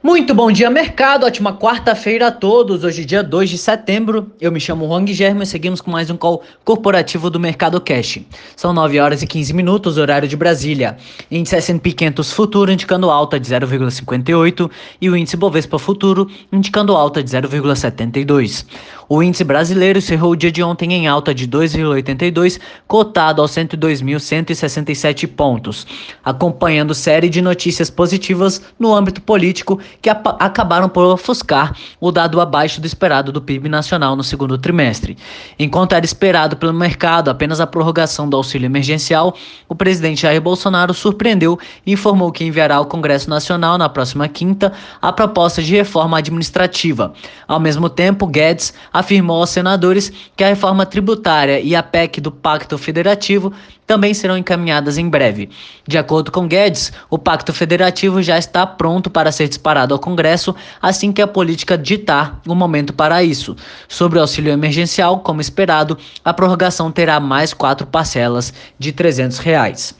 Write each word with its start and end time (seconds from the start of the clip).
Muito 0.00 0.32
bom 0.32 0.52
dia, 0.52 0.70
mercado. 0.70 1.26
Ótima 1.26 1.52
quarta-feira 1.52 2.28
a 2.28 2.30
todos. 2.30 2.84
Hoje, 2.84 3.04
dia 3.04 3.20
2 3.20 3.50
de 3.50 3.58
setembro. 3.58 4.30
Eu 4.40 4.52
me 4.52 4.60
chamo 4.60 4.86
Juan 4.86 5.04
Guilherme 5.04 5.42
e 5.42 5.46
seguimos 5.46 5.80
com 5.80 5.90
mais 5.90 6.08
um 6.08 6.16
call 6.16 6.44
corporativo 6.64 7.28
do 7.28 7.40
Mercado 7.40 7.80
Cash. 7.80 8.20
São 8.54 8.72
9 8.72 9.00
horas 9.00 9.22
e 9.22 9.26
15 9.26 9.52
minutos, 9.52 9.98
horário 9.98 10.28
de 10.28 10.36
Brasília. 10.36 10.96
Índice 11.28 11.56
S&P 11.56 11.92
500 11.92 12.32
Futuro 12.32 12.70
indicando 12.70 13.10
alta 13.10 13.40
de 13.40 13.48
0,58 13.48 14.70
e 15.00 15.10
o 15.10 15.16
índice 15.16 15.36
Bovespa 15.36 15.80
Futuro 15.80 16.30
indicando 16.52 16.94
alta 16.94 17.20
de 17.20 17.30
0,72. 17.30 18.66
O 19.10 19.22
índice 19.22 19.42
brasileiro 19.42 19.98
encerrou 19.98 20.32
o 20.32 20.36
dia 20.36 20.52
de 20.52 20.62
ontem 20.62 20.92
em 20.92 21.08
alta 21.08 21.34
de 21.34 21.48
2,82, 21.48 22.60
cotado 22.86 23.40
aos 23.40 23.52
102.167 23.52 25.26
pontos, 25.26 25.86
acompanhando 26.22 26.94
série 26.94 27.30
de 27.30 27.40
notícias 27.40 27.88
positivas 27.88 28.60
no 28.78 28.94
âmbito 28.94 29.22
político 29.22 29.80
que 30.02 30.10
acabaram 30.10 30.90
por 30.90 31.06
ofuscar 31.06 31.74
o 31.98 32.12
dado 32.12 32.38
abaixo 32.38 32.82
do 32.82 32.86
esperado 32.86 33.32
do 33.32 33.40
PIB 33.40 33.70
nacional 33.70 34.14
no 34.14 34.22
segundo 34.22 34.58
trimestre. 34.58 35.16
Enquanto 35.58 35.94
era 35.94 36.04
esperado 36.04 36.58
pelo 36.58 36.74
mercado 36.74 37.30
apenas 37.30 37.60
a 37.60 37.66
prorrogação 37.66 38.28
do 38.28 38.36
auxílio 38.36 38.66
emergencial, 38.66 39.34
o 39.70 39.74
presidente 39.74 40.20
Jair 40.20 40.42
Bolsonaro 40.42 40.92
surpreendeu 40.92 41.58
e 41.86 41.92
informou 41.92 42.30
que 42.30 42.44
enviará 42.44 42.76
ao 42.76 42.84
Congresso 42.84 43.30
Nacional 43.30 43.78
na 43.78 43.88
próxima 43.88 44.28
quinta 44.28 44.70
a 45.00 45.10
proposta 45.10 45.62
de 45.62 45.74
reforma 45.74 46.18
administrativa. 46.18 47.14
Ao 47.46 47.58
mesmo 47.58 47.88
tempo, 47.88 48.26
Guedes 48.26 48.74
afirmou 48.98 49.38
aos 49.38 49.50
senadores 49.50 50.12
que 50.36 50.42
a 50.42 50.48
reforma 50.48 50.84
tributária 50.84 51.60
e 51.60 51.76
a 51.76 51.82
PEC 51.84 52.20
do 52.20 52.32
Pacto 52.32 52.76
Federativo 52.76 53.52
também 53.86 54.12
serão 54.12 54.36
encaminhadas 54.36 54.98
em 54.98 55.08
breve. 55.08 55.48
De 55.86 55.96
acordo 55.96 56.32
com 56.32 56.48
Guedes, 56.48 56.92
o 57.08 57.16
Pacto 57.16 57.52
Federativo 57.52 58.20
já 58.20 58.36
está 58.36 58.66
pronto 58.66 59.08
para 59.08 59.30
ser 59.30 59.48
disparado 59.48 59.94
ao 59.94 60.00
Congresso 60.00 60.54
assim 60.82 61.12
que 61.12 61.22
a 61.22 61.28
política 61.28 61.78
ditar 61.78 62.40
o 62.46 62.56
momento 62.56 62.92
para 62.92 63.22
isso. 63.22 63.54
Sobre 63.86 64.18
o 64.18 64.22
auxílio 64.22 64.52
emergencial, 64.52 65.20
como 65.20 65.40
esperado, 65.40 65.96
a 66.24 66.34
prorrogação 66.34 66.90
terá 66.90 67.20
mais 67.20 67.54
quatro 67.54 67.86
parcelas 67.86 68.52
de 68.78 68.90
300 68.90 69.38
reais. 69.38 69.94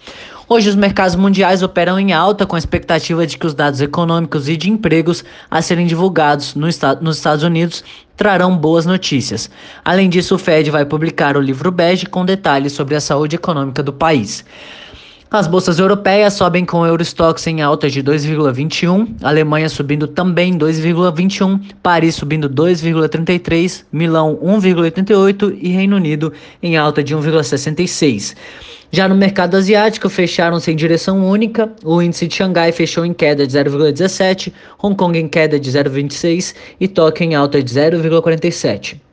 Hoje, 0.51 0.71
os 0.71 0.75
mercados 0.75 1.15
mundiais 1.15 1.63
operam 1.63 2.01
em 2.01 2.15
alta 2.15 2.47
com 2.47 2.57
a 2.57 2.59
expectativa 2.59 3.27
de 3.27 3.37
que 3.37 3.47
os 3.47 3.53
dados 3.53 3.83
econômicos 3.83 4.49
e 4.49 4.57
de 4.57 4.71
empregos 4.71 5.23
a 5.51 5.61
serem 5.61 5.87
divulgados 5.87 6.55
no 6.55 6.67
estado, 6.67 7.05
nos 7.05 7.19
Estados 7.19 7.45
Unidos 7.45 7.85
trarão 8.17 8.57
boas 8.57 8.87
notícias. 8.87 9.51
Além 9.85 10.09
disso, 10.09 10.37
o 10.37 10.39
Fed 10.39 10.71
vai 10.71 10.87
publicar 10.87 11.37
o 11.37 11.41
livro 11.43 11.71
bege 11.71 12.07
com 12.07 12.25
detalhes 12.25 12.73
sobre 12.73 12.97
a 12.97 13.01
saúde 13.01 13.37
econômica 13.37 13.83
do 13.83 13.93
país. 13.93 14.43
As 15.31 15.47
bolsas 15.47 15.79
europeias 15.79 16.33
sobem 16.33 16.65
com 16.65 16.81
o 16.81 16.87
Eurostox 16.87 17.47
em 17.47 17.61
alta 17.61 17.91
de 17.91 18.03
2,21, 18.03 19.17
Alemanha 19.23 19.69
subindo 19.69 20.09
também 20.09 20.57
2,21, 20.57 21.61
Paris 21.83 22.15
subindo 22.15 22.49
2,33, 22.49 23.85
Milão 23.93 24.39
1,88 24.43 25.59
e 25.61 25.69
Reino 25.69 25.97
Unido 25.97 26.33
em 26.63 26.79
alta 26.79 27.05
de 27.05 27.15
1,66. 27.15 28.35
Já 28.91 29.07
no 29.07 29.15
mercado 29.15 29.55
asiático, 29.59 30.09
fecharam-se 30.09 30.73
em 30.73 30.77
direção 30.77 31.29
única. 31.29 31.71
O 31.85 32.01
índice 32.01 32.27
de 32.27 32.35
Xangai 32.35 32.73
fechou 32.73 33.05
em 33.05 33.13
queda 33.13 33.47
de 33.47 33.53
0,17, 33.53 34.51
Hong 34.83 34.97
Kong 34.97 35.19
em 35.19 35.29
queda 35.29 35.61
de 35.61 35.71
0,26 35.71 36.55
e 36.81 36.89
Tóquio 36.89 37.25
em 37.25 37.35
alta 37.35 37.63
de 37.63 37.71
0,47. 37.71 39.08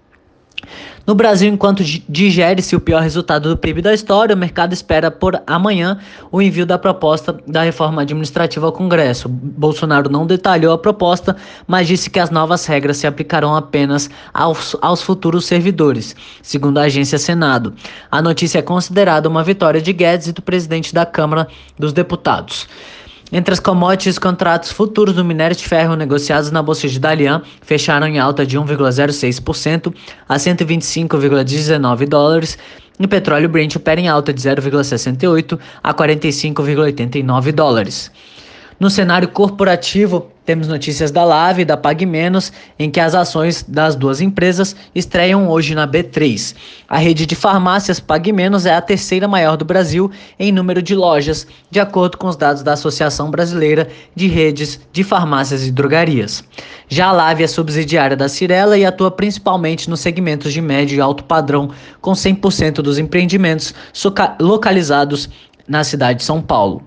No 1.05 1.13
Brasil, 1.13 1.51
enquanto 1.51 1.83
digere-se 1.83 2.75
o 2.75 2.79
pior 2.79 3.01
resultado 3.01 3.49
do 3.49 3.57
PIB 3.57 3.81
da 3.81 3.93
história, 3.93 4.35
o 4.35 4.37
mercado 4.37 4.73
espera 4.73 5.11
por 5.11 5.39
amanhã 5.45 5.99
o 6.31 6.41
envio 6.41 6.65
da 6.65 6.79
proposta 6.79 7.37
da 7.45 7.61
reforma 7.61 8.01
administrativa 8.01 8.65
ao 8.65 8.71
Congresso. 8.71 9.29
Bolsonaro 9.29 10.09
não 10.09 10.25
detalhou 10.25 10.73
a 10.73 10.77
proposta, 10.77 11.35
mas 11.67 11.87
disse 11.87 12.09
que 12.09 12.19
as 12.19 12.31
novas 12.31 12.65
regras 12.65 12.97
se 12.97 13.05
aplicarão 13.05 13.55
apenas 13.55 14.09
aos, 14.33 14.75
aos 14.81 15.01
futuros 15.01 15.45
servidores, 15.45 16.15
segundo 16.41 16.79
a 16.79 16.83
agência 16.83 17.19
Senado. 17.19 17.73
A 18.09 18.21
notícia 18.21 18.59
é 18.59 18.61
considerada 18.63 19.29
uma 19.29 19.43
vitória 19.43 19.81
de 19.81 19.93
Guedes 19.93 20.27
e 20.27 20.33
do 20.33 20.41
presidente 20.41 20.93
da 20.93 21.05
Câmara 21.05 21.47
dos 21.77 21.93
Deputados. 21.93 22.67
Entre 23.31 23.53
as 23.53 23.59
commodities, 23.59 24.19
contratos 24.19 24.71
futuros 24.71 25.15
do 25.15 25.25
minério 25.25 25.55
de 25.55 25.63
ferro 25.63 25.95
negociados 25.95 26.51
na 26.51 26.61
Bolsa 26.61 26.87
de 26.87 26.99
Dalian 26.99 27.41
fecharam 27.61 28.07
em 28.07 28.19
alta 28.19 28.45
de 28.45 28.57
1,06% 28.57 29.93
a 30.29 30.35
125,19 30.35 32.07
dólares 32.07 32.57
e 32.99 33.07
petróleo 33.07 33.49
Brent 33.49 33.75
opera 33.75 33.99
em 33.99 34.07
alta 34.07 34.31
de 34.31 34.41
0,68 34.41 35.59
a 35.83 35.93
45,89 35.93 37.51
dólares. 37.51 38.11
No 38.77 38.89
cenário 38.89 39.29
corporativo, 39.29 40.29
temos 40.43 40.67
notícias 40.67 41.09
da 41.09 41.23
Lave 41.23 41.61
e 41.61 41.65
da 41.65 41.77
Pag 41.77 42.05
Menos, 42.05 42.51
em 42.77 42.91
que 42.91 42.99
as 42.99 43.15
ações 43.15 43.63
das 43.65 43.95
duas 43.95 44.19
empresas 44.19 44.75
estreiam 44.93 45.47
hoje 45.47 45.73
na 45.73 45.87
B3. 45.87 46.53
A 46.87 46.97
rede 46.97 47.25
de 47.25 47.35
farmácias 47.35 48.01
Pag 48.01 48.33
Menos 48.33 48.65
é 48.65 48.75
a 48.75 48.81
terceira 48.81 49.29
maior 49.29 49.55
do 49.55 49.63
Brasil 49.63 50.11
em 50.37 50.51
número 50.51 50.81
de 50.81 50.93
lojas, 50.93 51.47
de 51.71 51.79
acordo 51.79 52.17
com 52.17 52.27
os 52.27 52.35
dados 52.35 52.63
da 52.63 52.73
Associação 52.73 53.31
Brasileira 53.31 53.87
de 54.13 54.27
Redes 54.27 54.77
de 54.91 55.05
Farmácias 55.05 55.65
e 55.65 55.71
Drogarias. 55.71 56.43
Já 56.89 57.07
a 57.07 57.13
Lave 57.13 57.45
é 57.45 57.47
subsidiária 57.47 58.17
da 58.17 58.27
Cirela 58.27 58.77
e 58.77 58.85
atua 58.85 59.09
principalmente 59.09 59.89
nos 59.89 60.01
segmentos 60.01 60.51
de 60.51 60.61
médio 60.61 60.97
e 60.97 61.01
alto 61.01 61.23
padrão, 61.23 61.69
com 62.01 62.11
100% 62.11 62.81
dos 62.81 62.99
empreendimentos 62.99 63.73
localizados 64.37 65.29
na 65.65 65.81
cidade 65.85 66.19
de 66.19 66.25
São 66.25 66.41
Paulo. 66.41 66.83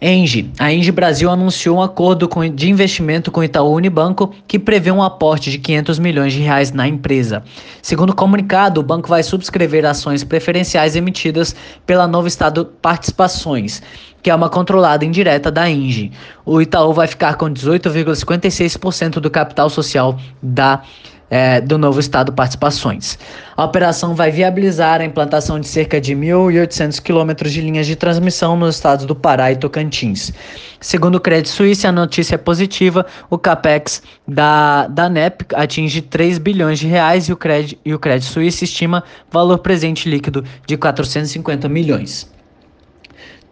Engie. 0.00 0.50
A 0.58 0.72
Engie 0.72 0.90
Brasil 0.90 1.28
anunciou 1.28 1.76
um 1.76 1.82
acordo 1.82 2.28
de 2.54 2.70
investimento 2.70 3.30
com 3.30 3.44
Itaú 3.44 3.74
Unibanco 3.74 4.32
que 4.48 4.58
prevê 4.58 4.90
um 4.90 5.02
aporte 5.02 5.50
de 5.50 5.58
500 5.58 5.98
milhões 5.98 6.32
de 6.32 6.40
reais 6.40 6.72
na 6.72 6.88
empresa. 6.88 7.42
Segundo 7.82 8.10
o 8.10 8.14
comunicado, 8.14 8.80
o 8.80 8.82
banco 8.82 9.08
vai 9.08 9.22
subscrever 9.22 9.84
ações 9.84 10.24
preferenciais 10.24 10.96
emitidas 10.96 11.54
pela 11.84 12.08
Novo 12.08 12.28
Estado 12.28 12.64
Participações, 12.80 13.82
que 14.22 14.30
é 14.30 14.34
uma 14.34 14.48
controlada 14.48 15.04
indireta 15.04 15.50
da 15.50 15.68
Engie. 15.68 16.12
O 16.46 16.62
Itaú 16.62 16.94
vai 16.94 17.06
ficar 17.06 17.34
com 17.34 17.46
18,56% 17.46 19.20
do 19.20 19.30
capital 19.30 19.68
social 19.68 20.18
da 20.42 20.82
é, 21.30 21.60
do 21.60 21.78
novo 21.78 22.00
Estado 22.00 22.32
Participações. 22.32 23.16
A 23.56 23.64
operação 23.64 24.14
vai 24.14 24.30
viabilizar 24.30 25.00
a 25.00 25.04
implantação 25.04 25.60
de 25.60 25.68
cerca 25.68 26.00
de 26.00 26.14
1.800 26.14 27.00
quilômetros 27.00 27.52
de 27.52 27.60
linhas 27.60 27.86
de 27.86 27.94
transmissão 27.94 28.56
nos 28.56 28.74
estados 28.74 29.06
do 29.06 29.14
Pará 29.14 29.52
e 29.52 29.56
Tocantins. 29.56 30.32
Segundo 30.80 31.14
o 31.14 31.20
Credit 31.20 31.48
Suisse, 31.48 31.86
a 31.86 31.92
notícia 31.92 32.34
é 32.34 32.38
positiva. 32.38 33.06
O 33.28 33.38
capex 33.38 34.02
da, 34.26 34.88
da 34.88 35.08
NEP 35.08 35.44
atinge 35.54 36.02
3 36.02 36.38
bilhões 36.38 36.78
de 36.78 36.88
reais 36.88 37.28
e 37.28 37.32
o 37.32 37.36
Credit, 37.36 37.78
e 37.84 37.94
o 37.94 38.00
Suisse 38.22 38.64
estima 38.64 39.04
valor 39.30 39.58
presente 39.58 40.08
líquido 40.08 40.44
de 40.66 40.76
450 40.76 41.68
milhões. 41.68 42.39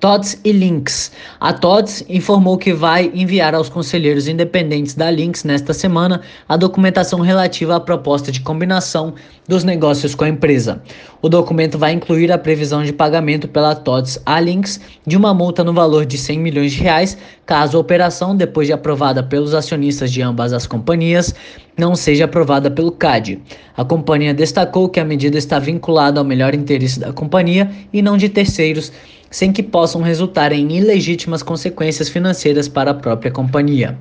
TOTS 0.01 0.41
e 0.45 0.53
Links. 0.53 1.11
A 1.41 1.53
TOTS 1.53 2.05
informou 2.09 2.57
que 2.57 2.73
vai 2.73 3.11
enviar 3.13 3.53
aos 3.53 3.69
conselheiros 3.69 4.29
independentes 4.29 4.95
da 4.95 5.11
Links 5.11 5.43
nesta 5.43 5.75
semana 5.75 6.21
a 6.49 6.57
documentação 6.57 7.21
relativa 7.21 7.75
à 7.75 7.81
proposta 7.81 8.31
de 8.31 8.41
combinação 8.41 9.15
dos 9.49 9.65
negócios 9.65 10.15
com 10.15 10.23
a 10.23 10.29
empresa. 10.29 10.81
O 11.21 11.29
documento 11.29 11.77
vai 11.77 11.93
incluir 11.93 12.31
a 12.31 12.39
previsão 12.39 12.85
de 12.85 12.93
pagamento 12.93 13.49
pela 13.49 13.75
TOTS 13.75 14.23
à 14.25 14.39
Links 14.39 14.81
de 15.05 15.17
uma 15.17 15.35
multa 15.35 15.65
no 15.65 15.73
valor 15.73 16.07
de 16.07 16.17
100 16.17 16.39
milhões 16.39 16.73
de 16.73 16.81
reais, 16.81 17.19
caso 17.45 17.77
a 17.77 17.81
operação, 17.81 18.37
depois 18.37 18.69
de 18.69 18.73
aprovada 18.73 19.21
pelos 19.21 19.53
acionistas 19.53 20.13
de 20.13 20.23
ambas 20.23 20.53
as 20.53 20.65
companhias, 20.65 21.35
não 21.77 21.97
seja 21.97 22.27
aprovada 22.27 22.71
pelo 22.71 22.93
CAD. 22.93 23.41
A 23.77 23.85
companhia 23.85 24.33
destacou 24.33 24.89
que 24.89 25.01
a 25.01 25.05
medida 25.05 25.39
está 25.39 25.59
vinculada 25.59 26.21
ao 26.21 26.25
melhor 26.25 26.55
interesse 26.55 27.01
da 27.01 27.13
companhia 27.13 27.69
e 27.93 28.01
não 28.01 28.17
de 28.17 28.29
terceiros 28.29 28.93
sem 29.31 29.53
que 29.53 29.63
possam 29.63 30.03
resultar 30.03 30.53
em 30.53 30.77
ilegítimas 30.77 31.43
consequências 31.43 32.09
financeiras 32.09 32.69
para 32.69 32.93
a 32.93 32.95
própria 32.95 33.31
companhia. 33.31 33.99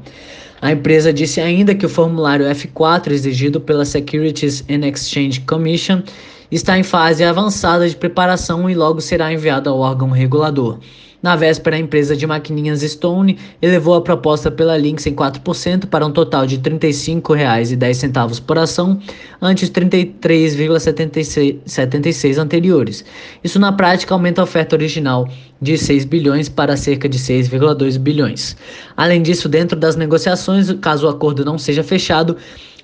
A 0.62 0.72
empresa 0.72 1.14
disse 1.14 1.40
ainda 1.40 1.76
que 1.76 1.86
o 1.86 1.90
formulário 1.90 2.46
F4 2.46 3.12
exigido 3.12 3.62
pela 3.62 3.86
Securities 3.86 4.64
and 4.70 4.88
Exchange 4.88 5.42
Commission 5.42 6.02
está 6.50 6.78
em 6.78 6.84
fase 6.84 7.24
avançada 7.24 7.88
de 7.88 7.96
preparação 7.96 8.70
e 8.70 8.74
logo 8.74 9.02
será 9.02 9.32
enviado 9.32 9.70
ao 9.70 9.80
órgão 9.80 10.10
regulador. 10.10 10.80
Na 11.22 11.36
véspera, 11.36 11.76
a 11.76 11.80
empresa 11.80 12.16
de 12.16 12.26
maquininhas 12.28 12.82
Stone 12.82 13.38
elevou 13.62 13.96
a 13.96 14.02
proposta 14.02 14.50
pela 14.52 14.78
Lynx 14.78 15.06
em 15.08 15.16
4% 15.16 15.88
para 15.88 16.06
um 16.06 16.12
total 16.12 16.46
de 16.46 16.58
R$ 16.58 16.62
35,10 16.62 18.42
por 18.42 18.60
ação, 18.60 19.00
antes 19.42 19.72
33,76 19.72 22.38
anteriores. 22.38 23.04
Isso 23.44 23.60
na 23.60 23.72
prática 23.72 24.14
aumenta 24.14 24.42
a 24.42 24.44
oferta 24.44 24.76
original 24.76 25.28
de 25.60 25.76
6 25.78 26.06
bilhões 26.06 26.50
para 26.50 26.78
cerca 26.78 27.10
de 27.10 27.18
6,2 27.18 27.98
bilhões. 27.98 28.56
Além 28.96 29.24
disso, 29.24 29.50
dentro 29.50 29.76
das 29.78 29.96
negociações, 29.96 30.72
caso 30.74 31.08
o 31.08 31.10
acordo 31.10 31.44
não 31.44 31.58
seja 31.58 31.84
fechado, 31.84 32.38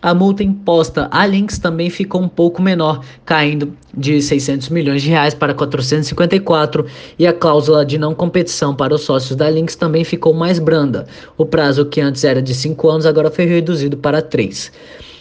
a 0.04 0.14
multa 0.14 0.44
imposta 0.44 1.08
à 1.10 1.26
Lynx 1.26 1.58
também 1.58 1.90
ficou 1.90 2.22
um 2.22 2.28
pouco 2.28 2.62
menor, 2.62 3.02
caindo 3.26 3.74
de 3.98 4.22
600 4.22 4.68
milhões 4.68 5.02
de 5.02 5.10
reais 5.10 5.34
para 5.34 5.54
454 5.54 6.86
e 7.18 7.26
a 7.26 7.32
cláusula 7.32 7.86
de 7.86 7.98
não 7.98 8.14
competição 8.14 8.76
para 8.76 8.94
os 8.94 9.04
sócios 9.04 9.38
da 9.38 9.50
Lynx 9.50 9.78
também 9.78 10.04
ficou 10.04 10.34
mais 10.34 10.60
branda. 10.60 11.08
O 11.38 11.46
prazo 11.46 11.86
que 11.86 12.02
antes 12.02 12.26
era 12.26 12.42
de 12.42 12.54
5 12.54 12.90
anos 12.90 13.06
agora 13.06 13.32
foi 13.32 13.46
reduzido 13.46 13.96
para 13.96 14.22
3. 14.22 14.74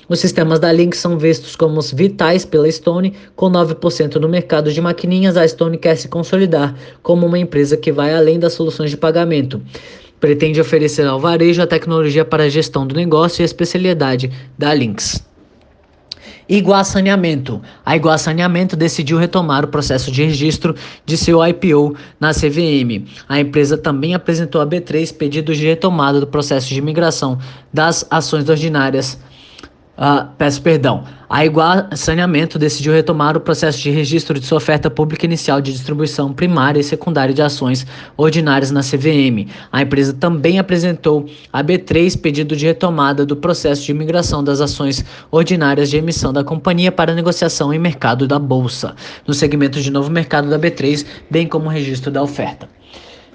Os 0.09 0.19
sistemas 0.19 0.59
da 0.59 0.73
Lynx 0.73 0.99
são 0.99 1.17
vistos 1.17 1.55
como 1.55 1.81
vitais 1.81 2.45
pela 2.45 2.71
Stone, 2.71 3.15
com 3.37 3.49
9% 3.49 4.17
no 4.17 4.29
mercado 4.29 4.73
de 4.73 4.81
maquininhas, 4.81 5.37
a 5.37 5.47
Stone 5.47 5.79
quer 5.79 5.95
se 5.95 6.09
consolidar 6.09 6.75
como 7.05 7.25
uma 7.25 7.39
empresa 7.39 7.77
que 7.77 7.93
vai 7.93 8.13
além 8.13 8.37
das 8.37 8.55
soluções 8.55 8.91
de 8.91 8.97
pagamento. 8.97 9.63
Pretende 10.23 10.61
oferecer 10.61 11.05
ao 11.05 11.19
varejo 11.19 11.61
a 11.61 11.67
tecnologia 11.67 12.25
para 12.25 12.45
a 12.45 12.49
gestão 12.49 12.87
do 12.87 12.95
negócio 12.95 13.41
e 13.41 13.43
a 13.43 13.45
especialidade 13.45 14.31
da 14.57 14.73
Lynx. 14.73 15.21
Iguá 16.49 16.85
Saneamento. 16.85 17.61
A 17.85 17.97
Iguá 17.97 18.17
Saneamento 18.17 18.77
decidiu 18.77 19.19
retomar 19.19 19.65
o 19.65 19.69
processo 19.69 20.13
de 20.13 20.23
registro 20.23 20.77
de 21.05 21.17
seu 21.17 21.45
IPO 21.45 21.97
na 22.21 22.33
CVM. 22.33 23.05
A 23.29 23.41
empresa 23.41 23.77
também 23.77 24.15
apresentou 24.15 24.61
a 24.61 24.67
B3 24.67 25.13
pedidos 25.13 25.59
de 25.59 25.67
retomada 25.67 26.21
do 26.21 26.27
processo 26.29 26.69
de 26.69 26.81
migração 26.81 27.37
das 27.73 28.07
ações 28.09 28.49
ordinárias 28.49 29.19
Uh, 30.03 30.27
peço 30.37 30.61
perdão. 30.61 31.05
A 31.31 31.47
Igual 31.47 31.87
Saneamento 31.95 32.59
decidiu 32.59 32.93
retomar 32.93 33.37
o 33.37 33.41
processo 33.41 33.79
de 33.79 33.89
registro 33.89 34.41
de 34.41 34.45
sua 34.45 34.59
oferta 34.59 34.91
pública 34.91 35.27
inicial 35.27 35.61
de 35.61 35.71
distribuição 35.71 36.33
primária 36.33 36.81
e 36.81 36.83
secundária 36.83 37.33
de 37.33 37.41
ações 37.41 37.87
ordinárias 38.17 38.73
na 38.73 38.81
CVM. 38.81 39.49
A 39.71 39.81
empresa 39.81 40.13
também 40.13 40.59
apresentou 40.59 41.27
a 41.53 41.63
B3 41.63 42.21
pedido 42.21 42.57
de 42.57 42.67
retomada 42.67 43.25
do 43.25 43.37
processo 43.37 43.85
de 43.85 43.95
migração 43.95 44.43
das 44.43 44.61
ações 44.61 45.05
ordinárias 45.31 45.89
de 45.89 45.99
emissão 45.99 46.33
da 46.33 46.43
companhia 46.43 46.91
para 46.91 47.15
negociação 47.15 47.73
em 47.73 47.79
mercado 47.79 48.27
da 48.27 48.41
bolsa, 48.41 48.97
no 49.25 49.33
segmento 49.33 49.81
de 49.81 49.89
novo 49.89 50.11
mercado 50.11 50.51
da 50.51 50.59
B3, 50.59 51.07
bem 51.31 51.47
como 51.47 51.67
o 51.67 51.71
registro 51.71 52.11
da 52.11 52.21
oferta. 52.21 52.69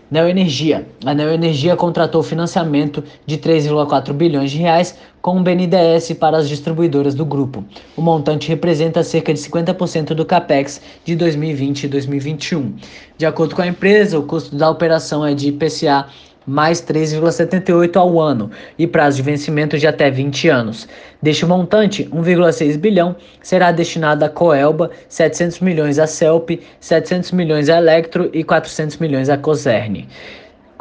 Neoenergia. 0.09 0.87
A 1.05 1.13
Neoenergia 1.13 1.75
contratou 1.75 2.23
financiamento 2.23 3.03
de 3.25 3.37
3,4 3.37 4.13
bilhões 4.13 4.51
de 4.51 4.57
reais 4.57 4.97
com 5.21 5.37
o 5.37 5.43
BNDES 5.43 6.13
para 6.13 6.37
as 6.37 6.47
distribuidoras 6.47 7.13
do 7.13 7.25
grupo. 7.25 7.65
O 7.95 8.01
montante 8.01 8.47
representa 8.47 9.03
cerca 9.03 9.33
de 9.33 9.39
50% 9.39 10.13
do 10.13 10.25
capex 10.25 10.81
de 11.03 11.13
2020 11.15 11.83
e 11.83 11.87
2021. 11.89 12.73
De 13.17 13.25
acordo 13.25 13.53
com 13.53 13.61
a 13.61 13.67
empresa, 13.67 14.17
o 14.17 14.23
custo 14.23 14.55
da 14.55 14.69
operação 14.69 15.25
é 15.25 15.33
de 15.33 15.49
IPCA 15.49 16.07
mais 16.47 16.81
3,78 16.81 17.97
ao 17.97 18.19
ano 18.21 18.49
e 18.79 18.87
prazo 18.87 19.17
de 19.17 19.23
vencimento 19.23 19.77
de 19.77 19.85
até 19.85 20.09
20 20.09 20.47
anos. 20.47 20.87
Deste 21.21 21.45
montante, 21.45 22.05
1,6 22.05 22.77
bilhão 22.77 23.17
será 23.43 23.71
destinado 23.73 24.23
à 24.23 24.29
Coelba, 24.29 24.89
700 25.09 25.59
milhões 25.59 25.99
à 25.99 26.07
Celp, 26.07 26.51
700 26.79 27.33
milhões 27.33 27.67
à 27.67 27.77
Electro 27.77 28.29
e 28.33 28.45
400 28.45 28.97
milhões 28.97 29.29
à 29.29 29.37
Coserne. 29.37 30.07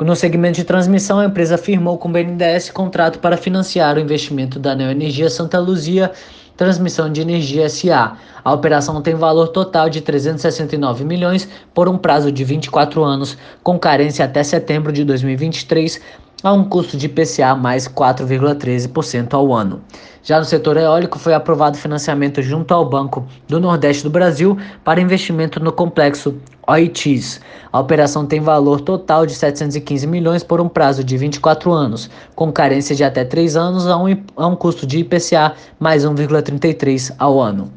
No 0.01 0.15
segmento 0.15 0.57
de 0.57 0.65
transmissão, 0.65 1.19
a 1.19 1.25
empresa 1.25 1.57
firmou 1.57 1.97
com 1.97 2.09
o 2.09 2.13
BNDES 2.13 2.71
contrato 2.71 3.19
para 3.19 3.37
financiar 3.37 3.97
o 3.97 4.01
investimento 4.01 4.59
da 4.59 4.75
Neoenergia 4.75 5.31
Santa 5.31 5.59
Luzia 5.59 6.13
Transmissão 6.57 7.11
de 7.11 7.21
Energia 7.21 7.69
SA. 7.69 8.17
A 8.45 8.53
operação 8.53 9.03
tem 9.03 9.15
valor 9.15 9.49
total 9.49 9.91
de 9.91 10.01
369 10.01 11.05
milhões 11.05 11.49
por 11.75 11.89
um 11.89 11.99
prazo 11.99 12.33
de 12.33 12.45
24 12.45 13.03
anos, 13.05 13.37
com 13.63 13.79
carência 13.79 14.25
até 14.25 14.43
setembro 14.43 14.93
de 14.93 15.05
2023, 15.05 16.01
a 16.43 16.53
um 16.53 16.65
custo 16.65 16.97
de 16.97 17.07
IPCA 17.07 17.55
mais 17.55 17.89
4,13% 17.89 19.35
ao 19.35 19.53
ano. 19.53 19.81
Já 20.23 20.39
no 20.39 20.45
setor 20.45 20.77
eólico, 20.77 21.19
foi 21.19 21.35
aprovado 21.35 21.77
financiamento 21.77 22.43
junto 22.43 22.75
ao 22.75 22.89
Banco 22.89 23.27
do 23.47 23.61
Nordeste 23.61 24.03
do 24.03 24.11
Brasil 24.11 24.59
para 24.83 25.01
investimento 25.01 25.61
no 25.61 25.73
complexo 25.73 26.37
OITs. 26.67 27.41
A 27.73 27.79
operação 27.79 28.27
tem 28.27 28.41
valor 28.41 28.81
total 28.81 29.25
de 29.25 29.35
715 29.35 30.07
milhões 30.07 30.43
por 30.43 30.61
um 30.61 30.69
prazo 30.69 31.05
de 31.05 31.17
24 31.17 31.73
anos, 31.73 32.11
com 32.35 32.51
carência 32.51 32.97
de 32.97 33.05
até 33.05 33.25
3 33.25 33.57
anos 33.57 33.87
a 33.87 33.97
um, 33.97 34.07
a 34.37 34.47
um 34.47 34.57
custo 34.57 34.87
de 34.87 34.99
IPCA 34.99 35.55
mais 35.79 36.05
1,33 36.05 37.15
ao 37.19 37.41
ano. 37.41 37.71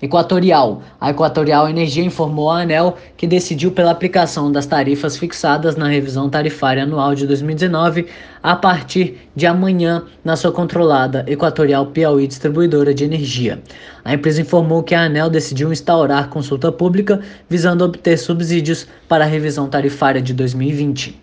Equatorial. 0.00 0.82
A 1.00 1.10
Equatorial 1.10 1.68
Energia 1.68 2.04
informou 2.04 2.50
à 2.50 2.60
ANEL 2.60 2.96
que 3.16 3.26
decidiu 3.26 3.72
pela 3.72 3.90
aplicação 3.90 4.50
das 4.50 4.64
tarifas 4.64 5.16
fixadas 5.16 5.74
na 5.74 5.88
revisão 5.88 6.30
tarifária 6.30 6.84
anual 6.84 7.14
de 7.14 7.26
2019 7.26 8.06
a 8.42 8.54
partir 8.54 9.28
de 9.34 9.46
amanhã 9.46 10.04
na 10.24 10.36
sua 10.36 10.52
controlada 10.52 11.24
Equatorial 11.26 11.86
Piauí 11.86 12.26
Distribuidora 12.26 12.94
de 12.94 13.04
Energia. 13.04 13.60
A 14.04 14.14
empresa 14.14 14.40
informou 14.40 14.82
que 14.82 14.94
a 14.94 15.02
ANEL 15.02 15.28
decidiu 15.28 15.72
instaurar 15.72 16.28
consulta 16.28 16.70
pública 16.70 17.20
visando 17.48 17.84
obter 17.84 18.16
subsídios 18.16 18.86
para 19.08 19.24
a 19.24 19.28
revisão 19.28 19.68
tarifária 19.68 20.22
de 20.22 20.32
2020. 20.32 21.20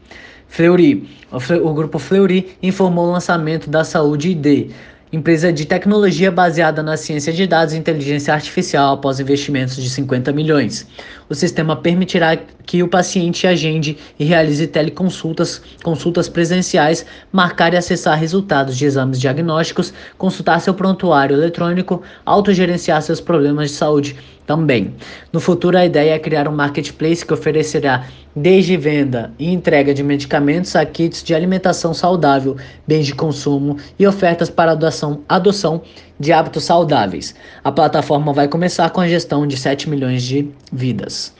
Fleury. 0.48 1.10
O 1.63 1.74
grupo 1.74 2.00
Fleury 2.00 2.56
informou 2.63 3.07
o 3.07 3.12
lançamento 3.12 3.69
da 3.69 3.83
Saúde 3.83 4.30
ID 4.30 4.71
empresa 5.12 5.54
de 5.54 5.66
tecnologia 5.66 6.31
baseada 6.31 6.81
na 6.81 6.98
ciência 6.98 7.31
de 7.31 7.46
dados 7.46 7.74
e 7.74 7.78
inteligência 7.78 8.34
artificial 8.34 8.96
após 8.96 9.19
investimentos 9.19 9.75
de 9.75 9.90
50 9.90 10.31
milhões. 10.34 10.88
O 11.30 11.36
sistema 11.36 11.75
permitirá 11.75 12.38
que 12.66 12.84
o 12.84 12.88
paciente 12.88 13.48
agende 13.48 13.98
e 14.19 14.25
realize 14.25 14.66
teleconsultas, 14.68 15.62
consultas 15.84 16.28
presenciais, 16.28 17.06
marcar 17.31 17.74
e 17.74 17.78
acessar 17.78 18.18
resultados 18.18 18.78
de 18.78 18.86
exames 18.86 19.19
diagnósticos, 19.19 19.94
consultar 20.18 20.60
seu 20.60 20.74
prontuário 20.74 21.36
eletrônico, 21.36 22.02
autogerenciar 22.25 23.02
seus 23.02 23.22
problemas 23.22 23.72
de 23.72 23.78
saúde 23.78 24.16
também. 24.45 24.94
No 25.31 25.39
futuro, 25.39 25.77
a 25.77 25.86
ideia 25.86 26.13
é 26.13 26.19
criar 26.19 26.47
um 26.47 26.56
marketplace 26.56 27.25
que 27.25 27.33
oferecerá 27.33 28.07
desde 28.36 28.75
venda 28.75 29.31
e 29.39 29.51
entrega 29.51 29.94
de 29.94 30.03
medicamentos 30.03 30.75
a 30.75 30.86
kits 30.86 31.24
de 31.24 31.33
alimentação 31.33 31.94
saudável, 31.94 32.57
bens 32.88 33.06
de 33.06 33.15
consumo 33.15 33.77
e 33.97 34.06
ofertas 34.06 34.50
para 34.50 34.74
adoção, 34.74 35.21
adoção 35.27 35.81
de 36.19 36.33
hábitos 36.33 36.65
saudáveis. 36.65 37.33
A 37.63 37.71
plataforma 37.71 38.33
vai 38.33 38.47
começar 38.47 38.89
com 38.89 39.01
a 39.01 39.07
gestão 39.07 39.47
de 39.47 39.57
7 39.57 39.89
milhões 39.89 40.24
de 40.24 40.50
vidas. 40.71 41.33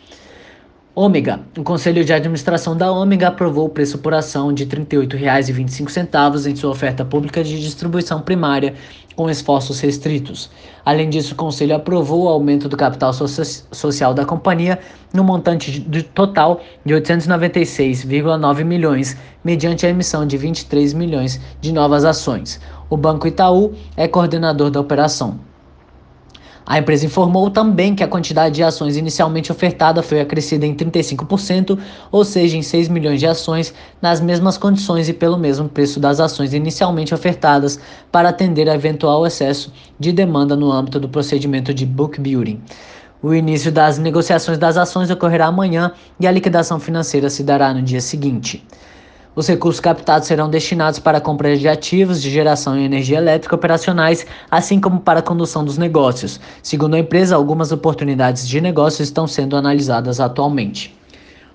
Ômega. 0.97 1.42
O 1.57 1.62
Conselho 1.62 2.06
de 2.06 2.13
Administração 2.13 2.75
da 2.77 2.89
Ômega 2.89 3.27
aprovou 3.27 3.65
o 3.65 3.69
preço 3.69 3.97
por 3.97 4.13
ação 4.13 4.53
de 4.53 4.63
R$ 4.63 4.77
38,25 4.77 6.50
em 6.50 6.56
sua 6.56 6.71
oferta 6.71 7.03
pública 7.03 7.44
de 7.44 7.59
distribuição 7.59 8.21
primária 8.21 8.75
com 9.13 9.30
esforços 9.30 9.81
restritos. 9.81 10.50
Além 10.86 11.09
disso, 11.09 11.33
o 11.33 11.36
Conselho 11.36 11.75
aprovou 11.75 12.24
o 12.24 12.30
aumento 12.30 12.69
do 12.69 12.77
capital 12.77 13.12
so 13.12 13.27
social 13.27 14.13
da 14.13 14.24
companhia 14.24 14.80
no 15.13 15.21
montante 15.21 15.81
de, 15.81 16.01
total 16.01 16.62
de 16.86 16.94
896,9 16.94 18.63
milhões, 18.63 19.18
mediante 19.44 19.86
a 19.86 19.89
emissão 19.89 20.25
de 20.25 20.38
23 20.38 20.94
milhões 20.94 21.42
de 21.59 21.74
novas 21.74 22.06
ações. 22.06 22.62
O 22.89 22.95
Banco 22.95 23.28
Itaú 23.28 23.73
é 23.97 24.07
coordenador 24.07 24.71
da 24.71 24.80
operação. 24.80 25.42
A 26.68 26.80
empresa 26.80 27.06
informou 27.06 27.52
também 27.52 27.94
que 27.94 28.04
a 28.04 28.07
quantidade 28.07 28.56
de 28.56 28.64
ações 28.64 28.98
inicialmente 28.98 29.52
ofertada 29.52 30.02
foi 30.02 30.19
acrescida 30.19 30.66
em 30.66 30.74
35%, 30.74 31.78
ou 32.12 32.26
seja, 32.26 32.57
em 32.57 32.64
6 32.64 32.90
milhões 32.90 33.19
de 33.19 33.28
ações, 33.28 33.72
nas 34.02 34.19
mesmas 34.19 34.57
condições 34.57 35.07
e 35.07 35.14
pelo 35.14 35.38
mesmo 35.38 35.69
preço 35.69 36.00
das 36.00 36.19
ações 36.19 36.56
inicialmente 36.56 37.14
ofertadas, 37.14 37.80
para 38.12 38.30
atender 38.30 38.68
a 38.68 38.74
eventual 38.74 39.28
excesso 39.28 39.72
de 40.00 40.12
demanda 40.12 40.56
no 40.56 40.72
âmbito 40.72 41.00
do 41.00 41.07
procedimento 41.07 41.72
de 41.72 41.86
book 41.86 42.19
building. 42.19 42.60
O 43.22 43.34
início 43.34 43.72
das 43.72 44.00
negociações 44.00 44.57
das 44.57 44.76
ações 44.76 45.12
ocorrerá 45.12 45.45
amanhã 45.45 45.92
e 46.19 46.26
a 46.26 46.31
liquidação 46.31 46.80
financeira 46.80 47.30
se 47.30 47.44
dará 47.44 47.74
no 47.74 47.81
dia 47.81 48.02
seguinte. 48.02 48.66
Os 49.35 49.47
recursos 49.47 49.81
captados 49.81 50.30
serão 50.30 50.49
destinados 50.49 50.97
para 50.97 51.18
a 51.18 51.21
compra 51.21 51.57
de 51.57 51.68
ativos 51.68 52.21
de 52.21 52.30
geração 52.31 52.80
e 52.80 52.85
energia 52.85 53.18
elétrica 53.18 53.54
operacionais, 53.54 54.25
assim 54.49 54.80
como 54.80 55.01
para 55.01 55.19
a 55.19 55.23
condução 55.23 55.65
dos 55.65 55.77
negócios. 55.77 56.39
Segundo 56.63 56.95
a 56.95 56.99
empresa, 56.99 57.35
algumas 57.35 57.73
oportunidades 57.73 58.47
de 58.47 58.61
negócio 58.61 59.04
estão 59.04 59.27
sendo 59.27 59.57
analisadas 59.57 60.21
atualmente. 60.21 60.95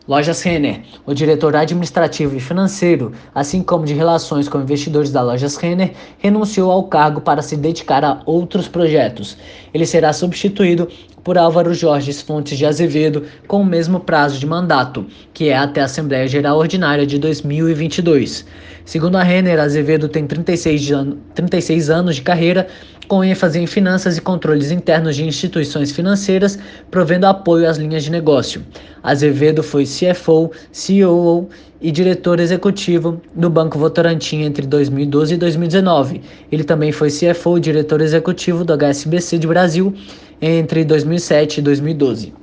Lojas 0.07 0.43
Renner. 0.43 0.83
O 1.07 1.15
diretor 1.15 1.55
administrativo 1.55 2.37
e 2.37 2.41
financeiro, 2.41 3.13
assim 3.35 3.63
como 3.63 3.87
de 3.87 3.95
relações 3.95 4.49
com 4.49 4.61
investidores 4.61 5.13
da 5.13 5.23
Lojas 5.23 5.57
Renner, 5.57 5.93
renunciou 6.19 6.71
ao 6.71 6.85
cargo 6.85 7.21
para 7.21 7.43
se 7.43 7.57
dedicar 7.57 8.05
a 8.05 8.21
outros 8.27 8.67
projetos. 8.67 9.37
Ele 9.73 9.87
será 9.87 10.13
substituído 10.13 10.89
por 11.23 11.37
Álvaro 11.39 11.75
Jorge 11.75 12.13
Fontes 12.13 12.57
de 12.57 12.67
Azevedo 12.67 13.25
com 13.47 13.61
o 13.61 13.65
mesmo 13.65 14.01
prazo 14.01 14.39
de 14.39 14.47
mandato, 14.47 15.07
que 15.33 15.49
é 15.49 15.57
até 15.57 15.81
a 15.81 15.85
Assembleia 15.85 16.27
Geral 16.27 16.59
Ordinária 16.59 17.07
de 17.07 17.19
2022. 17.19 18.47
Segundo 18.85 19.17
a 19.17 19.23
Renner, 19.23 19.61
Azevedo 19.61 20.09
tem 20.09 20.27
36, 20.27 20.91
an 20.93 21.17
36 21.35 21.91
anos 21.91 22.17
de 22.17 22.23
carreira 22.23 22.67
com 23.07 23.25
ênfase 23.25 23.59
em 23.59 23.67
finanças 23.67 24.17
e 24.17 24.21
controles 24.21 24.71
internos 24.71 25.17
de 25.17 25.25
instituições 25.25 25.91
financeiras, 25.91 26.57
provendo 26.93 27.27
apoio 27.27 27.69
às 27.69 27.77
linhas 27.77 28.05
de 28.05 28.11
negócio. 28.11 28.65
Azevedo 29.03 29.65
foi 29.65 29.85
CFO, 29.85 30.53
CEO 30.71 31.49
e 31.81 31.91
diretor 31.91 32.41
executivo 32.41 33.21
do 33.35 33.49
Banco 33.49 33.79
Votorantim 33.79 34.43
entre 34.43 34.67
2012 34.67 35.35
e 35.35 35.37
2019. 35.37 36.21
Ele 36.53 36.65
também 36.65 36.93
foi 36.93 37.09
CFO 37.09 37.57
e 37.57 37.61
diretor 37.61 38.01
executivo 38.01 38.65
do 38.65 38.73
HSBC 38.77 39.39
de 39.39 39.47
Brasil 39.47 39.95
entre 40.41 40.85
2007 40.85 41.59
e 41.59 41.63
2012. 41.63 42.35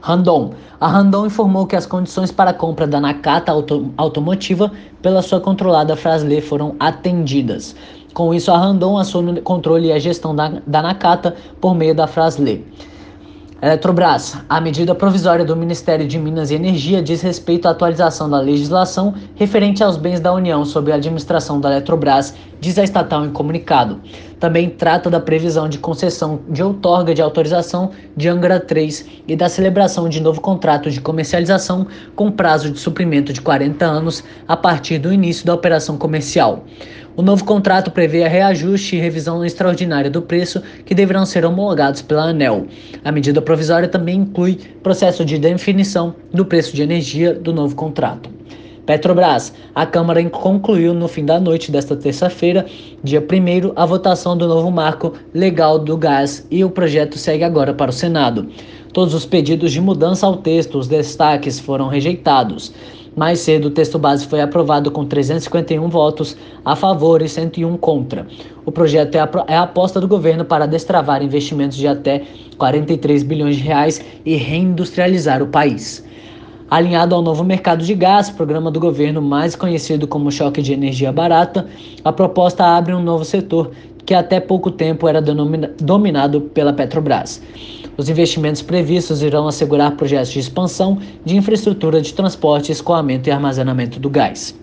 Randon. 0.00 0.54
A 0.80 0.88
Randon 0.88 1.26
informou 1.26 1.66
que 1.66 1.76
as 1.76 1.84
condições 1.84 2.32
para 2.32 2.50
a 2.50 2.54
compra 2.54 2.86
da 2.86 2.98
Nakata 2.98 3.52
Auto 3.52 3.92
Automotiva 3.98 4.72
pela 5.02 5.20
sua 5.20 5.38
controlada 5.40 5.94
Frasle 5.94 6.40
foram 6.40 6.74
atendidas. 6.80 7.76
Com 8.14 8.32
isso, 8.34 8.50
a 8.50 8.56
Randon 8.56 8.96
assume 8.96 9.38
o 9.38 9.42
controle 9.42 9.88
e 9.88 9.92
a 9.92 9.98
gestão 9.98 10.34
da, 10.34 10.60
da 10.66 10.82
Nakata 10.82 11.36
por 11.60 11.74
meio 11.74 11.94
da 11.94 12.06
Frasle. 12.06 12.66
Eletrobras. 13.62 14.38
A 14.48 14.58
medida 14.58 14.94
provisória 14.94 15.44
do 15.44 15.54
Ministério 15.54 16.08
de 16.08 16.18
Minas 16.18 16.50
e 16.50 16.54
Energia 16.54 17.02
diz 17.02 17.20
respeito 17.20 17.68
à 17.68 17.72
atualização 17.72 18.30
da 18.30 18.40
legislação 18.40 19.14
referente 19.34 19.84
aos 19.84 19.98
bens 19.98 20.18
da 20.18 20.32
União 20.32 20.64
sob 20.64 20.90
a 20.90 20.94
administração 20.94 21.60
da 21.60 21.70
Eletrobras, 21.70 22.34
diz 22.58 22.78
a 22.78 22.84
estatal 22.84 23.22
em 23.22 23.30
comunicado. 23.30 24.00
Também 24.38 24.70
trata 24.70 25.10
da 25.10 25.20
previsão 25.20 25.68
de 25.68 25.76
concessão 25.76 26.40
de 26.48 26.62
outorga 26.62 27.12
de 27.12 27.20
autorização 27.20 27.90
de 28.16 28.28
Angra 28.28 28.58
3 28.58 29.06
e 29.28 29.36
da 29.36 29.50
celebração 29.50 30.08
de 30.08 30.22
novo 30.22 30.40
contrato 30.40 30.90
de 30.90 30.98
comercialização 30.98 31.86
com 32.16 32.30
prazo 32.30 32.70
de 32.70 32.78
suprimento 32.78 33.30
de 33.30 33.42
40 33.42 33.84
anos 33.84 34.24
a 34.48 34.56
partir 34.56 34.96
do 34.96 35.12
início 35.12 35.44
da 35.44 35.52
operação 35.52 35.98
comercial. 35.98 36.64
O 37.20 37.22
novo 37.22 37.44
contrato 37.44 37.90
prevê 37.90 38.26
reajuste 38.26 38.96
e 38.96 38.98
revisão 38.98 39.44
extraordinária 39.44 40.10
do 40.10 40.22
preço 40.22 40.62
que 40.86 40.94
deverão 40.94 41.26
ser 41.26 41.44
homologados 41.44 42.00
pela 42.00 42.22
ANEL. 42.22 42.66
A 43.04 43.12
medida 43.12 43.42
provisória 43.42 43.86
também 43.86 44.20
inclui 44.20 44.58
processo 44.82 45.22
de 45.22 45.36
definição 45.36 46.14
do 46.32 46.46
preço 46.46 46.74
de 46.74 46.80
energia 46.80 47.34
do 47.34 47.52
novo 47.52 47.76
contrato. 47.76 48.30
Petrobras. 48.86 49.52
A 49.74 49.84
Câmara 49.84 50.24
concluiu 50.30 50.94
no 50.94 51.06
fim 51.06 51.26
da 51.26 51.38
noite 51.38 51.70
desta 51.70 51.94
terça-feira, 51.94 52.64
dia 53.04 53.20
1 53.20 53.72
a 53.76 53.84
votação 53.84 54.34
do 54.34 54.48
novo 54.48 54.70
marco 54.70 55.12
legal 55.34 55.78
do 55.78 55.98
gás 55.98 56.46
e 56.50 56.64
o 56.64 56.70
projeto 56.70 57.18
segue 57.18 57.44
agora 57.44 57.74
para 57.74 57.90
o 57.90 57.92
Senado. 57.92 58.48
Todos 58.94 59.12
os 59.12 59.26
pedidos 59.26 59.72
de 59.72 59.80
mudança 59.80 60.26
ao 60.26 60.38
texto, 60.38 60.78
os 60.78 60.88
destaques 60.88 61.60
foram 61.60 61.86
rejeitados. 61.86 62.72
Mais 63.16 63.40
cedo, 63.40 63.66
o 63.66 63.70
texto 63.70 63.98
base 63.98 64.26
foi 64.26 64.40
aprovado 64.40 64.90
com 64.90 65.04
351 65.04 65.88
votos 65.88 66.36
a 66.64 66.76
favor 66.76 67.20
e 67.22 67.28
101 67.28 67.76
contra. 67.76 68.26
O 68.64 68.70
projeto 68.70 69.16
é 69.16 69.20
a, 69.20 69.28
é 69.48 69.56
a 69.56 69.62
aposta 69.62 70.00
do 70.00 70.06
governo 70.06 70.44
para 70.44 70.66
destravar 70.66 71.22
investimentos 71.22 71.76
de 71.76 71.88
até 71.88 72.22
43 72.56 73.22
bilhões 73.22 73.56
de 73.56 73.62
reais 73.62 74.00
e 74.24 74.36
reindustrializar 74.36 75.42
o 75.42 75.48
país. 75.48 76.04
Alinhado 76.70 77.16
ao 77.16 77.22
novo 77.22 77.42
mercado 77.42 77.84
de 77.84 77.94
gás, 77.94 78.30
programa 78.30 78.70
do 78.70 78.78
governo 78.78 79.20
mais 79.20 79.56
conhecido 79.56 80.06
como 80.06 80.30
choque 80.30 80.62
de 80.62 80.72
energia 80.72 81.10
barata, 81.10 81.66
a 82.04 82.12
proposta 82.12 82.64
abre 82.64 82.94
um 82.94 83.02
novo 83.02 83.24
setor 83.24 83.72
que 84.06 84.14
até 84.14 84.38
pouco 84.38 84.70
tempo 84.70 85.08
era 85.08 85.20
dominado 85.20 86.40
pela 86.40 86.72
Petrobras. 86.72 87.42
Os 87.96 88.08
investimentos 88.08 88.62
previstos 88.62 89.22
irão 89.22 89.46
assegurar 89.46 89.96
projetos 89.96 90.30
de 90.30 90.38
expansão 90.40 90.98
de 91.24 91.36
infraestrutura 91.36 92.00
de 92.00 92.14
transporte, 92.14 92.72
escoamento 92.72 93.28
e 93.28 93.32
armazenamento 93.32 94.00
do 94.00 94.08
gás. 94.08 94.54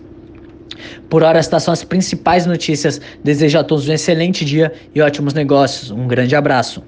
Por 1.08 1.22
hora, 1.22 1.38
estas 1.38 1.62
são 1.62 1.72
as 1.72 1.84
principais 1.84 2.46
notícias. 2.46 3.00
Desejo 3.22 3.58
a 3.58 3.64
todos 3.64 3.88
um 3.88 3.92
excelente 3.92 4.44
dia 4.44 4.72
e 4.94 5.00
ótimos 5.00 5.34
negócios. 5.34 5.90
Um 5.90 6.06
grande 6.06 6.36
abraço. 6.36 6.82